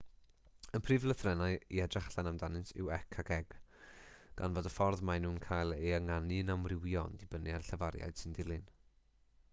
y 0.77 0.79
prif 0.85 1.03
lythrennau 1.09 1.57
i 1.77 1.81
edrych 1.83 2.07
allan 2.13 2.29
amdanynt 2.29 2.71
yw 2.83 2.89
c 3.17 3.19
a 3.23 3.27
g 3.27 3.37
gan 4.41 4.57
fod 4.57 4.71
y 4.71 4.73
ffordd 4.77 5.05
maen 5.11 5.25
nhw'n 5.27 5.39
cael 5.47 5.77
eu 5.79 5.87
hynganu'n 5.93 6.53
amrywio 6.57 7.07
gan 7.07 7.17
ddibynnu 7.21 7.57
ar 7.59 7.67
y 7.69 7.71
llafariad 7.71 8.23
sy'n 8.25 8.39
dilyn 8.41 8.69